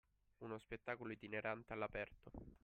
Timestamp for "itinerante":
1.11-1.73